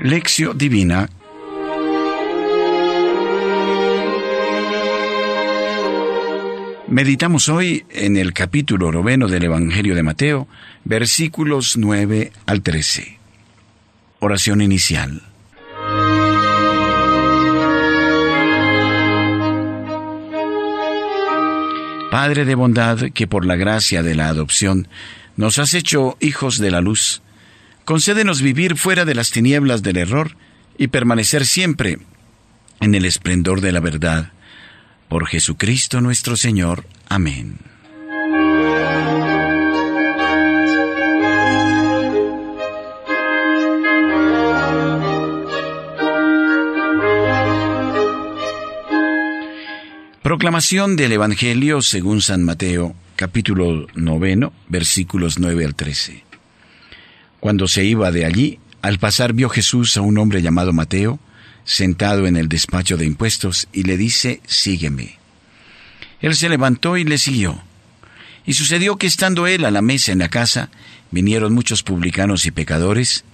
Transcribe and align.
Lección 0.00 0.56
Divina 0.56 1.08
Meditamos 6.86 7.48
hoy 7.48 7.84
en 7.90 8.16
el 8.16 8.32
capítulo 8.32 8.92
noveno 8.92 9.26
del 9.26 9.44
Evangelio 9.44 9.96
de 9.96 10.04
Mateo, 10.04 10.46
versículos 10.84 11.76
9 11.76 12.32
al 12.46 12.62
13. 12.62 13.18
Oración 14.20 14.62
inicial. 14.62 15.22
Padre 22.12 22.44
de 22.44 22.54
bondad, 22.54 23.10
que 23.12 23.26
por 23.26 23.44
la 23.44 23.56
gracia 23.56 24.04
de 24.04 24.14
la 24.14 24.28
adopción 24.28 24.86
nos 25.36 25.58
has 25.58 25.74
hecho 25.74 26.16
hijos 26.20 26.58
de 26.58 26.70
la 26.70 26.80
luz, 26.80 27.20
concédenos 27.88 28.42
vivir 28.42 28.76
fuera 28.76 29.06
de 29.06 29.14
las 29.14 29.30
tinieblas 29.30 29.82
del 29.82 29.96
error 29.96 30.36
y 30.76 30.88
permanecer 30.88 31.46
siempre 31.46 31.96
en 32.82 32.94
el 32.94 33.06
esplendor 33.06 33.62
de 33.62 33.72
la 33.72 33.80
verdad 33.80 34.30
por 35.08 35.26
Jesucristo 35.26 36.02
nuestro 36.02 36.36
Señor. 36.36 36.84
Amén. 37.08 37.56
Proclamación 50.22 50.96
del 50.96 51.12
Evangelio 51.12 51.80
según 51.80 52.20
San 52.20 52.44
Mateo, 52.44 52.94
capítulo 53.16 53.86
noveno, 53.94 54.52
versículos 54.68 55.38
9 55.38 55.64
al 55.64 55.74
13. 55.74 56.27
Cuando 57.40 57.68
se 57.68 57.84
iba 57.84 58.10
de 58.10 58.24
allí, 58.24 58.58
al 58.82 58.98
pasar 58.98 59.32
vio 59.32 59.48
Jesús 59.48 59.96
a 59.96 60.00
un 60.00 60.18
hombre 60.18 60.42
llamado 60.42 60.72
Mateo, 60.72 61.20
sentado 61.64 62.26
en 62.26 62.36
el 62.36 62.48
despacho 62.48 62.96
de 62.96 63.06
impuestos 63.06 63.68
y 63.72 63.82
le 63.82 63.96
dice, 63.96 64.40
sígueme. 64.46 65.18
Él 66.20 66.34
se 66.34 66.48
levantó 66.48 66.96
y 66.96 67.04
le 67.04 67.18
siguió. 67.18 67.62
Y 68.46 68.54
sucedió 68.54 68.96
que 68.96 69.06
estando 69.06 69.46
él 69.46 69.64
a 69.64 69.70
la 69.70 69.82
mesa 69.82 70.10
en 70.10 70.18
la 70.18 70.28
casa, 70.28 70.70
vinieron 71.10 71.54
muchos 71.54 71.82
publicanos 71.82 72.46
y 72.46 72.50
pecadores, 72.50 73.24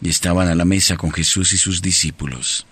y 0.00 0.08
estaban 0.08 0.48
a 0.48 0.54
la 0.54 0.64
mesa 0.64 0.96
con 0.96 1.12
Jesús 1.12 1.52
y 1.52 1.58
sus 1.58 1.82
discípulos. 1.82 2.66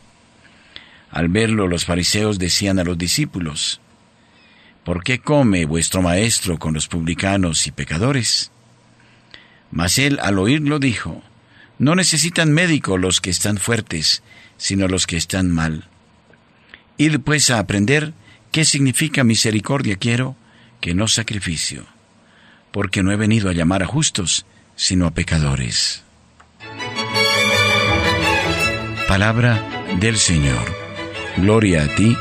Al 1.10 1.28
verlo 1.28 1.68
los 1.68 1.84
fariseos 1.84 2.38
decían 2.38 2.78
a 2.78 2.84
los 2.84 2.96
discípulos, 2.96 3.80
¿Por 4.84 5.04
qué 5.04 5.20
come 5.20 5.66
vuestro 5.66 6.02
maestro 6.02 6.58
con 6.58 6.72
los 6.74 6.88
publicanos 6.88 7.66
y 7.66 7.70
pecadores? 7.70 8.50
Mas 9.70 9.98
él 9.98 10.18
al 10.22 10.38
oírlo 10.38 10.78
dijo, 10.78 11.22
No 11.78 11.94
necesitan 11.94 12.52
médico 12.52 12.98
los 12.98 13.20
que 13.20 13.30
están 13.30 13.58
fuertes, 13.58 14.22
sino 14.56 14.88
los 14.88 15.06
que 15.06 15.16
están 15.16 15.50
mal. 15.50 15.88
Id 16.96 17.20
pues 17.20 17.50
a 17.50 17.58
aprender 17.58 18.12
qué 18.52 18.64
significa 18.64 19.24
misericordia 19.24 19.96
quiero, 19.96 20.36
que 20.80 20.94
no 20.94 21.08
sacrificio, 21.08 21.86
porque 22.72 23.02
no 23.02 23.12
he 23.12 23.16
venido 23.16 23.48
a 23.48 23.52
llamar 23.52 23.82
a 23.82 23.86
justos, 23.86 24.46
sino 24.76 25.06
a 25.06 25.12
pecadores. 25.12 26.02
Palabra 29.08 29.84
del 29.98 30.16
Señor. 30.16 30.64
Gloria 31.36 31.84
a 31.84 31.88
ti, 31.94 32.16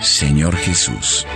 Señor 0.00 0.56
Jesús. 0.56 1.26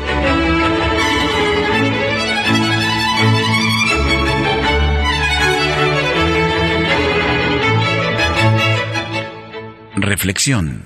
Reflexión. 10.06 10.84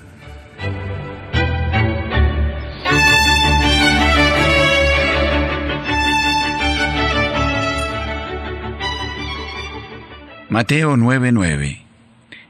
Mateo 10.49 10.97
9:9 10.97 11.83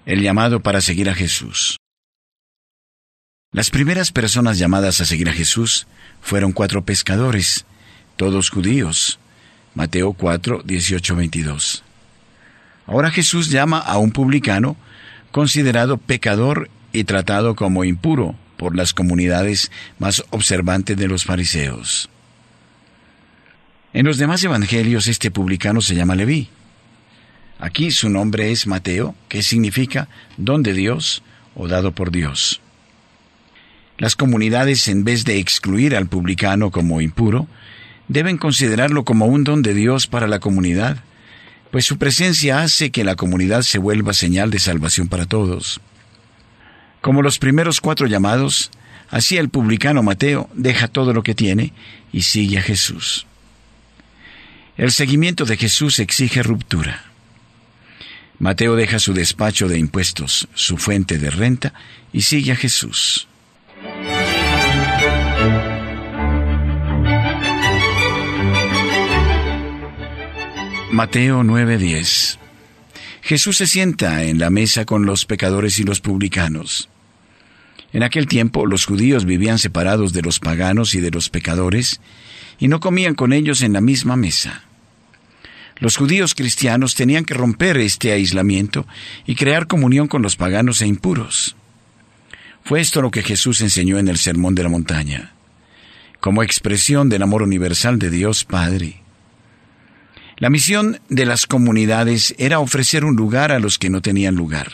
El 0.06 0.22
llamado 0.22 0.62
para 0.62 0.80
seguir 0.80 1.10
a 1.10 1.14
Jesús. 1.14 1.76
Las 3.52 3.70
primeras 3.70 4.14
personas 4.14 4.58
llamadas 4.58 5.02
a 5.02 5.06
seguir 5.06 5.28
a 5.28 5.34
Jesús 5.34 5.88
fueron 6.22 6.54
cuatro 6.54 6.86
pescadores, 6.86 7.66
todos 8.16 8.50
judíos. 8.50 9.20
Mateo 9.76 10.14
4, 10.14 10.62
18, 10.64 11.16
22. 11.18 11.84
Ahora 12.88 13.12
Jesús 13.12 13.50
llama 13.50 13.80
a 13.80 13.98
un 13.98 14.12
publicano 14.12 14.78
considerado 15.32 15.98
pecador 15.98 16.70
y 16.94 17.06
tratado 17.06 17.56
como 17.56 17.84
impuro 17.84 18.36
por 18.58 18.76
las 18.76 18.94
comunidades 18.94 19.72
más 19.98 20.24
observantes 20.30 20.98
de 20.98 21.08
los 21.08 21.26
fariseos. 21.26 22.10
En 23.94 24.06
los 24.06 24.18
demás 24.18 24.44
evangelios 24.44 25.08
este 25.08 25.32
publicano 25.32 25.82
se 25.82 25.96
llama 25.96 26.16
Leví. 26.16 26.50
Aquí 27.60 27.92
su 27.92 28.10
nombre 28.10 28.52
es 28.52 28.68
Mateo, 28.68 29.16
que 29.30 29.44
significa 29.44 30.08
don 30.38 30.64
de 30.64 30.74
Dios 30.74 31.24
o 31.56 31.68
dado 31.68 31.92
por 31.92 32.12
Dios. 32.12 32.62
Las 33.98 34.16
comunidades, 34.16 34.88
en 34.88 35.04
vez 35.04 35.26
de 35.26 35.38
excluir 35.38 35.96
al 35.96 36.08
publicano 36.08 36.72
como 36.72 37.02
impuro, 37.02 37.48
deben 38.08 38.38
considerarlo 38.38 39.04
como 39.06 39.28
un 39.28 39.44
don 39.44 39.62
de 39.62 39.74
Dios 39.74 40.08
para 40.08 40.28
la 40.28 40.40
comunidad 40.40 41.04
pues 41.72 41.86
su 41.86 41.98
presencia 41.98 42.62
hace 42.62 42.92
que 42.92 43.06
la 43.06 43.16
comunidad 43.16 43.62
se 43.62 43.80
vuelva 43.80 44.14
señal 44.14 44.52
de 44.52 44.60
salvación 44.60 45.08
para 45.08 45.26
todos. 45.26 45.80
Como 47.00 47.22
los 47.22 47.40
primeros 47.40 47.80
cuatro 47.80 48.08
llamados, 48.08 48.72
así 49.10 49.38
el 49.38 49.50
publicano 49.50 50.04
Mateo 50.04 50.50
deja 50.54 50.90
todo 50.90 51.14
lo 51.14 51.24
que 51.24 51.34
tiene 51.34 51.74
y 52.12 52.24
sigue 52.24 52.60
a 52.60 52.62
Jesús. 52.62 53.26
El 54.78 54.92
seguimiento 54.92 55.46
de 55.46 55.58
Jesús 55.58 56.00
exige 56.00 56.44
ruptura. 56.44 57.06
Mateo 58.38 58.76
deja 58.76 59.00
su 59.00 59.14
despacho 59.14 59.68
de 59.68 59.78
impuestos, 59.78 60.48
su 60.54 60.78
fuente 60.78 61.20
de 61.20 61.30
renta, 61.30 61.74
y 62.12 62.24
sigue 62.24 62.52
a 62.52 62.56
Jesús. 62.56 63.28
Mateo 70.92 71.42
9:10 71.44 72.38
Jesús 73.22 73.56
se 73.56 73.66
sienta 73.66 74.26
en 74.26 74.40
la 74.40 74.50
mesa 74.50 74.84
con 74.84 75.06
los 75.06 75.26
pecadores 75.26 75.80
y 75.80 75.84
los 75.86 76.02
publicanos. 76.02 76.90
En 77.94 78.04
aquel 78.04 78.28
tiempo 78.28 78.66
los 78.66 78.86
judíos 78.86 79.24
vivían 79.24 79.58
separados 79.58 80.12
de 80.12 80.22
los 80.22 80.42
paganos 80.42 80.94
y 80.94 81.00
de 81.00 81.10
los 81.10 81.30
pecadores, 81.30 82.02
y 82.60 82.68
no 82.68 82.82
comían 82.82 83.16
con 83.16 83.32
ellos 83.32 83.62
en 83.62 83.72
la 83.72 83.80
misma 83.80 84.18
mesa. 84.18 84.66
Los 85.78 85.96
judíos 85.96 86.36
cristianos 86.36 86.94
tenían 86.94 87.24
que 87.24 87.36
romper 87.36 87.78
este 87.78 88.12
aislamiento 88.12 88.86
y 89.26 89.36
crear 89.36 89.68
comunión 89.68 90.10
con 90.10 90.22
los 90.22 90.36
paganos 90.36 90.82
e 90.82 90.88
impuros. 90.88 91.56
Fue 92.66 92.82
esto 92.82 93.02
lo 93.02 93.12
que 93.12 93.24
Jesús 93.24 93.62
enseñó 93.62 93.98
en 93.98 94.10
el 94.10 94.18
Sermón 94.18 94.56
de 94.56 94.64
la 94.64 94.70
Montaña, 94.70 95.32
como 96.20 96.44
expresión 96.44 97.08
del 97.08 97.24
amor 97.24 97.44
universal 97.44 97.98
de 97.98 98.10
Dios 98.10 98.44
Padre. 98.44 99.01
La 100.42 100.50
misión 100.50 101.00
de 101.08 101.28
las 101.28 101.46
comunidades 101.46 102.34
era 102.40 102.58
ofrecer 102.58 103.06
un 103.06 103.16
lugar 103.16 103.52
a 103.52 103.60
los 103.60 103.78
que 103.78 103.92
no 103.92 104.02
tenían 104.02 104.34
lugar. 104.34 104.72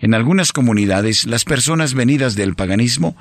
En 0.00 0.14
algunas 0.14 0.50
comunidades, 0.50 1.26
las 1.26 1.44
personas 1.44 1.92
venidas 1.92 2.36
del 2.36 2.54
paganismo, 2.54 3.18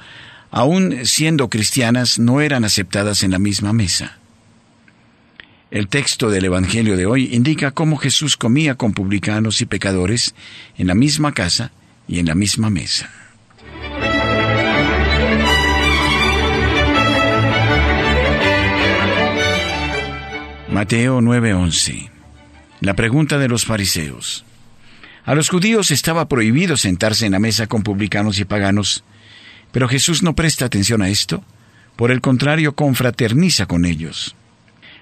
aun 0.50 1.06
siendo 1.06 1.50
cristianas, 1.50 2.20
no 2.20 2.40
eran 2.40 2.64
aceptadas 2.64 3.22
en 3.22 3.32
la 3.32 3.40
misma 3.40 3.74
mesa. 3.74 4.18
El 5.72 5.90
texto 5.90 6.30
del 6.30 6.46
Evangelio 6.46 6.96
de 6.96 7.06
hoy 7.06 7.28
indica 7.34 7.72
cómo 7.72 7.98
Jesús 7.98 8.38
comía 8.38 8.76
con 8.76 8.94
publicanos 8.94 9.60
y 9.60 9.66
pecadores 9.66 10.36
en 10.78 10.88
la 10.88 10.96
misma 10.96 11.34
casa 11.34 11.74
y 12.08 12.20
en 12.20 12.28
la 12.28 12.36
misma 12.36 12.70
mesa. 12.70 13.25
Mateo 20.76 21.22
9:11. 21.22 22.10
La 22.82 22.96
pregunta 22.96 23.38
de 23.38 23.48
los 23.48 23.64
fariseos. 23.64 24.44
A 25.24 25.34
los 25.34 25.48
judíos 25.48 25.90
estaba 25.90 26.28
prohibido 26.28 26.76
sentarse 26.76 27.26
en 27.26 27.32
la 27.32 27.40
mesa 27.40 27.68
con 27.68 27.82
publicanos 27.82 28.40
y 28.40 28.44
paganos, 28.44 29.06
pero 29.72 29.88
Jesús 29.88 30.22
no 30.22 30.36
presta 30.36 30.66
atención 30.66 31.02
a 31.02 31.08
esto, 31.08 31.46
por 31.96 32.12
el 32.12 32.20
contrario 32.20 32.76
confraterniza 32.76 33.68
con 33.68 33.86
ellos. 33.86 34.36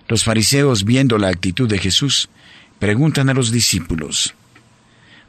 Los 0.08 0.24
fariseos, 0.24 0.86
viendo 0.86 1.18
la 1.18 1.30
actitud 1.30 1.68
de 1.68 1.80
Jesús, 1.80 2.30
preguntan 2.78 3.32
a 3.32 3.34
los 3.34 3.52
discípulos, 3.52 4.36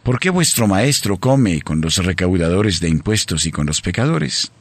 ¿por 0.02 0.20
qué 0.20 0.28
vuestro 0.28 0.68
maestro 0.68 1.16
come 1.16 1.62
con 1.62 1.80
los 1.80 1.96
recaudadores 1.96 2.80
de 2.80 2.90
impuestos 2.90 3.46
y 3.46 3.50
con 3.50 3.64
los 3.64 3.80
pecadores? 3.80 4.52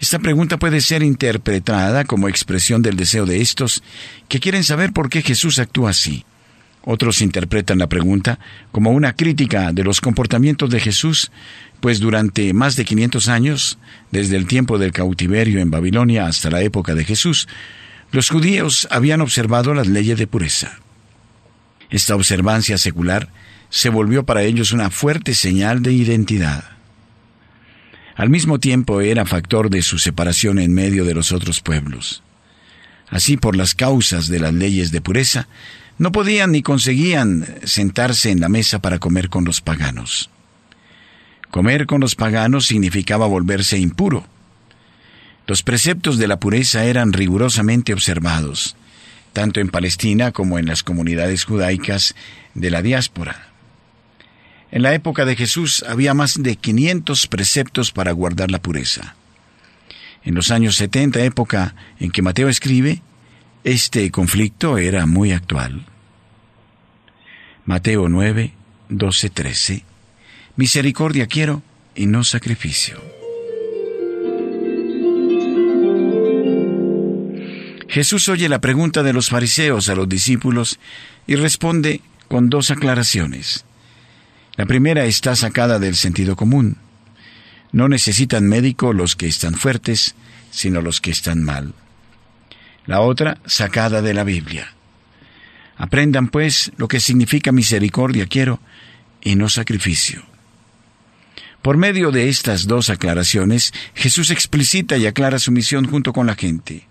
Esta 0.00 0.18
pregunta 0.18 0.58
puede 0.58 0.80
ser 0.80 1.02
interpretada 1.02 2.04
como 2.04 2.28
expresión 2.28 2.80
del 2.80 2.96
deseo 2.96 3.26
de 3.26 3.42
estos 3.42 3.82
que 4.28 4.40
quieren 4.40 4.64
saber 4.64 4.92
por 4.92 5.10
qué 5.10 5.20
Jesús 5.20 5.58
actúa 5.58 5.90
así, 5.90 6.24
Otros 6.82 7.20
interpretan 7.20 7.78
la 7.78 7.88
pregunta 7.88 8.38
como 8.72 8.92
una 8.92 9.14
crítica 9.14 9.70
de 9.72 9.84
los 9.84 10.00
comportamientos 10.00 10.70
de 10.70 10.80
Jesús, 10.80 11.30
pues 11.80 12.00
durante 12.00 12.54
más 12.54 12.74
de 12.76 12.86
500 12.86 13.28
años, 13.28 13.78
desde 14.10 14.36
el 14.36 14.46
tiempo 14.46 14.78
del 14.78 14.92
cautiverio 14.92 15.60
en 15.60 15.70
Babilonia 15.70 16.26
hasta 16.26 16.48
la 16.48 16.62
época 16.62 16.94
de 16.94 17.04
Jesús, 17.04 17.46
los 18.12 18.30
judíos 18.30 18.88
habían 18.90 19.20
observado 19.20 19.74
las 19.74 19.88
leyes 19.88 20.18
de 20.18 20.26
pureza. 20.26 20.78
Esta 21.90 22.16
observancia 22.16 22.78
secular 22.78 23.28
se 23.68 23.90
volvió 23.90 24.24
para 24.24 24.42
ellos 24.42 24.72
una 24.72 24.88
fuerte 24.88 25.34
señal 25.34 25.82
de 25.82 25.92
identidad. 25.92 26.79
Al 28.20 28.28
mismo 28.28 28.60
tiempo 28.60 29.00
era 29.00 29.24
factor 29.24 29.70
de 29.70 29.80
su 29.80 29.98
separación 29.98 30.58
en 30.58 30.74
medio 30.74 31.06
de 31.06 31.14
los 31.14 31.32
otros 31.32 31.62
pueblos. 31.62 32.22
Así, 33.08 33.38
por 33.38 33.56
las 33.56 33.74
causas 33.74 34.28
de 34.28 34.38
las 34.38 34.52
leyes 34.52 34.92
de 34.92 35.00
pureza, 35.00 35.48
no 35.96 36.12
podían 36.12 36.52
ni 36.52 36.60
conseguían 36.60 37.46
sentarse 37.64 38.30
en 38.30 38.40
la 38.40 38.50
mesa 38.50 38.80
para 38.80 38.98
comer 38.98 39.30
con 39.30 39.46
los 39.46 39.62
paganos. 39.62 40.28
Comer 41.50 41.86
con 41.86 42.02
los 42.02 42.14
paganos 42.14 42.66
significaba 42.66 43.26
volverse 43.26 43.78
impuro. 43.78 44.26
Los 45.46 45.62
preceptos 45.62 46.18
de 46.18 46.28
la 46.28 46.38
pureza 46.38 46.84
eran 46.84 47.14
rigurosamente 47.14 47.94
observados, 47.94 48.76
tanto 49.32 49.60
en 49.60 49.70
Palestina 49.70 50.30
como 50.30 50.58
en 50.58 50.66
las 50.66 50.82
comunidades 50.82 51.44
judaicas 51.44 52.14
de 52.52 52.70
la 52.70 52.82
diáspora. 52.82 53.49
En 54.72 54.82
la 54.82 54.94
época 54.94 55.24
de 55.24 55.34
Jesús 55.34 55.84
había 55.88 56.14
más 56.14 56.42
de 56.42 56.56
500 56.56 57.26
preceptos 57.26 57.90
para 57.90 58.12
guardar 58.12 58.50
la 58.50 58.62
pureza. 58.62 59.16
En 60.22 60.34
los 60.34 60.50
años 60.50 60.76
70, 60.76 61.24
época 61.24 61.74
en 61.98 62.10
que 62.10 62.22
Mateo 62.22 62.48
escribe, 62.48 63.02
este 63.64 64.10
conflicto 64.10 64.78
era 64.78 65.06
muy 65.06 65.32
actual. 65.32 65.84
Mateo 67.64 68.08
9, 68.08 68.52
12, 68.88 69.30
13. 69.30 69.84
Misericordia 70.56 71.26
quiero 71.26 71.62
y 71.94 72.06
no 72.06 72.22
sacrificio. 72.22 73.00
Jesús 77.88 78.28
oye 78.28 78.48
la 78.48 78.60
pregunta 78.60 79.02
de 79.02 79.12
los 79.12 79.30
fariseos 79.30 79.88
a 79.88 79.96
los 79.96 80.08
discípulos 80.08 80.78
y 81.26 81.34
responde 81.34 82.02
con 82.28 82.48
dos 82.48 82.70
aclaraciones. 82.70 83.64
La 84.56 84.66
primera 84.66 85.04
está 85.04 85.36
sacada 85.36 85.78
del 85.78 85.96
sentido 85.96 86.36
común. 86.36 86.76
No 87.72 87.88
necesitan 87.88 88.48
médico 88.48 88.92
los 88.92 89.16
que 89.16 89.26
están 89.26 89.54
fuertes, 89.54 90.14
sino 90.50 90.82
los 90.82 91.00
que 91.00 91.10
están 91.10 91.42
mal. 91.42 91.74
La 92.86 93.00
otra 93.00 93.38
sacada 93.46 94.02
de 94.02 94.14
la 94.14 94.24
Biblia. 94.24 94.74
Aprendan 95.76 96.28
pues 96.28 96.72
lo 96.76 96.88
que 96.88 97.00
significa 97.00 97.52
misericordia 97.52 98.26
quiero 98.26 98.60
y 99.22 99.36
no 99.36 99.48
sacrificio. 99.48 100.22
Por 101.62 101.76
medio 101.76 102.10
de 102.10 102.28
estas 102.28 102.66
dos 102.66 102.90
aclaraciones, 102.90 103.72
Jesús 103.94 104.30
explicita 104.30 104.96
y 104.96 105.06
aclara 105.06 105.38
su 105.38 105.52
misión 105.52 105.86
junto 105.86 106.12
con 106.12 106.26
la 106.26 106.34
gente. 106.34 106.86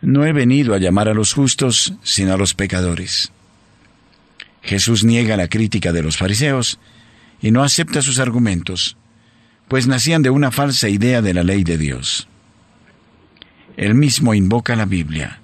No 0.00 0.24
he 0.24 0.32
venido 0.32 0.74
a 0.74 0.78
llamar 0.78 1.08
a 1.08 1.14
los 1.14 1.32
justos, 1.32 1.94
sino 2.02 2.32
a 2.32 2.36
los 2.36 2.54
pecadores. 2.54 3.32
Jesús 4.66 5.04
niega 5.04 5.36
la 5.36 5.48
crítica 5.48 5.92
de 5.92 6.02
los 6.02 6.16
fariseos 6.16 6.80
y 7.40 7.52
no 7.52 7.62
acepta 7.62 8.02
sus 8.02 8.18
argumentos, 8.18 8.96
pues 9.68 9.86
nacían 9.86 10.22
de 10.22 10.30
una 10.30 10.50
falsa 10.50 10.88
idea 10.88 11.22
de 11.22 11.34
la 11.34 11.44
ley 11.44 11.62
de 11.62 11.78
Dios. 11.78 12.26
Él 13.76 13.94
mismo 13.94 14.34
invoca 14.34 14.74
la 14.74 14.84
Biblia. 14.84 15.40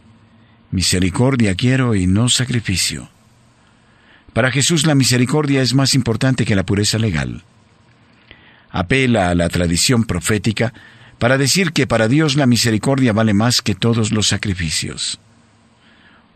Misericordia 0.72 1.54
quiero 1.54 1.94
y 1.94 2.06
no 2.06 2.28
sacrificio. 2.28 3.10
Para 4.32 4.50
Jesús 4.50 4.86
la 4.86 4.96
misericordia 4.96 5.62
es 5.62 5.74
más 5.74 5.94
importante 5.94 6.44
que 6.44 6.56
la 6.56 6.66
pureza 6.66 6.98
legal. 6.98 7.44
Apela 8.70 9.28
a 9.28 9.34
la 9.36 9.48
tradición 9.48 10.04
profética 10.04 10.72
para 11.18 11.38
decir 11.38 11.72
que 11.72 11.86
para 11.86 12.08
Dios 12.08 12.34
la 12.34 12.46
misericordia 12.46 13.12
vale 13.12 13.34
más 13.34 13.62
que 13.62 13.76
todos 13.76 14.10
los 14.10 14.26
sacrificios. 14.28 15.20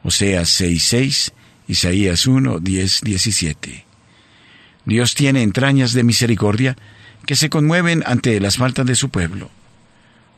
Oseas 0.04 0.60
6.6 0.60 1.32
Isaías 1.68 2.26
1, 2.26 2.60
10, 2.60 3.00
17. 3.02 3.84
Dios 4.84 5.14
tiene 5.14 5.42
entrañas 5.42 5.92
de 5.92 6.04
misericordia 6.04 6.76
que 7.26 7.34
se 7.34 7.50
conmueven 7.50 8.04
ante 8.06 8.38
las 8.40 8.56
faltas 8.56 8.86
de 8.86 8.94
su 8.94 9.10
pueblo. 9.10 9.50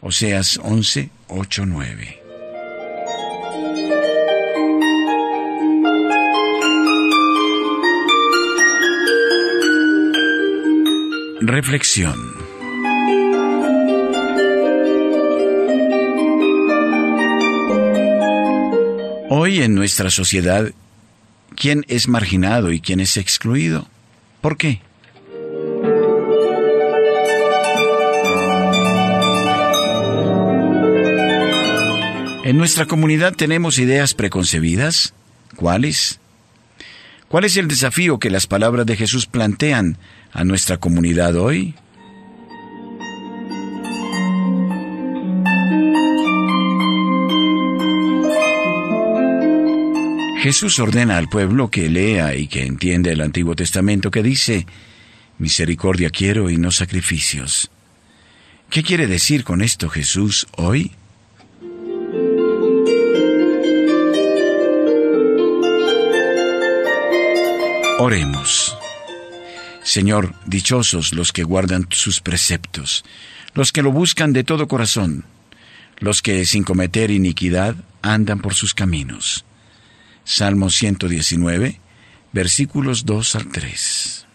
Oseas 0.00 0.58
11, 0.62 1.10
8, 1.28 1.66
9. 1.66 2.22
Reflexión. 11.40 12.16
Hoy 19.30 19.62
en 19.62 19.74
nuestra 19.74 20.10
sociedad 20.10 20.72
quién 21.58 21.84
es 21.88 22.06
marginado 22.06 22.70
y 22.70 22.80
quién 22.80 23.00
es 23.00 23.16
excluido. 23.16 23.88
¿Por 24.40 24.56
qué? 24.56 24.80
En 32.44 32.56
nuestra 32.56 32.86
comunidad 32.86 33.34
tenemos 33.34 33.78
ideas 33.78 34.14
preconcebidas. 34.14 35.14
¿Cuáles? 35.56 36.20
¿Cuál 37.26 37.44
es 37.44 37.56
el 37.56 37.66
desafío 37.66 38.18
que 38.20 38.30
las 38.30 38.46
palabras 38.46 38.86
de 38.86 38.96
Jesús 38.96 39.26
plantean 39.26 39.98
a 40.32 40.44
nuestra 40.44 40.76
comunidad 40.76 41.34
hoy? 41.34 41.74
Jesús 50.38 50.78
ordena 50.78 51.18
al 51.18 51.28
pueblo 51.28 51.68
que 51.68 51.90
lea 51.90 52.36
y 52.36 52.46
que 52.46 52.64
entienda 52.64 53.10
el 53.10 53.20
Antiguo 53.22 53.56
Testamento 53.56 54.12
que 54.12 54.22
dice, 54.22 54.66
Misericordia 55.38 56.10
quiero 56.10 56.48
y 56.48 56.56
no 56.56 56.70
sacrificios. 56.70 57.72
¿Qué 58.70 58.84
quiere 58.84 59.08
decir 59.08 59.42
con 59.42 59.62
esto 59.62 59.88
Jesús 59.88 60.46
hoy? 60.56 60.92
Oremos. 67.98 68.78
Señor, 69.82 70.34
dichosos 70.46 71.14
los 71.14 71.32
que 71.32 71.42
guardan 71.42 71.88
sus 71.90 72.20
preceptos, 72.20 73.04
los 73.54 73.72
que 73.72 73.82
lo 73.82 73.90
buscan 73.90 74.32
de 74.32 74.44
todo 74.44 74.68
corazón, 74.68 75.24
los 75.98 76.22
que 76.22 76.46
sin 76.46 76.62
cometer 76.62 77.10
iniquidad 77.10 77.74
andan 78.02 78.38
por 78.38 78.54
sus 78.54 78.72
caminos. 78.72 79.44
Salmo 80.28 80.68
119, 80.68 81.80
versículos 82.34 83.06
2 83.06 83.34
al 83.36 83.48
3. 83.48 84.27